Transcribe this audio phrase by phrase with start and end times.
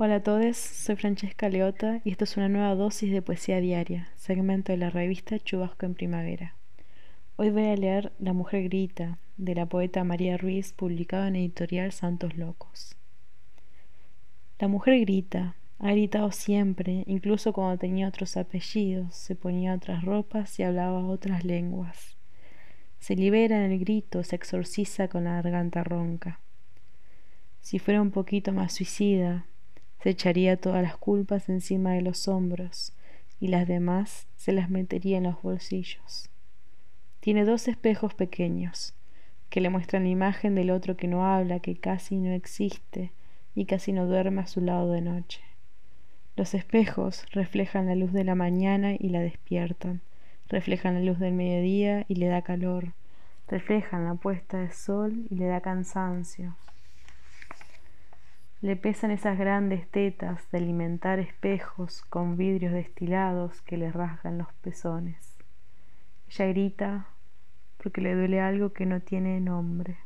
[0.00, 4.08] Hola a todos, soy Francesca Leota y esto es una nueva dosis de poesía diaria,
[4.14, 6.54] segmento de la revista Chubasco en Primavera.
[7.34, 11.90] Hoy voy a leer La Mujer Grita, de la poeta María Ruiz, publicado en editorial
[11.90, 12.94] Santos Locos.
[14.60, 20.60] La mujer grita, ha gritado siempre, incluso cuando tenía otros apellidos, se ponía otras ropas
[20.60, 22.16] y hablaba otras lenguas.
[23.00, 26.38] Se libera en el grito, se exorciza con la garganta ronca.
[27.60, 29.44] Si fuera un poquito más suicida,
[30.02, 32.92] se echaría todas las culpas encima de los hombros
[33.40, 36.30] y las demás se las metería en los bolsillos.
[37.20, 38.94] Tiene dos espejos pequeños
[39.50, 43.12] que le muestran la imagen del otro que no habla, que casi no existe
[43.54, 45.42] y casi no duerme a su lado de noche.
[46.36, 50.02] Los espejos reflejan la luz de la mañana y la despiertan,
[50.48, 52.92] reflejan la luz del mediodía y le da calor,
[53.48, 56.54] reflejan la puesta de sol y le da cansancio.
[58.60, 64.52] Le pesan esas grandes tetas de alimentar espejos con vidrios destilados que le rasgan los
[64.54, 65.38] pezones.
[66.28, 67.06] Ella grita
[67.76, 69.96] porque le duele algo que no tiene nombre.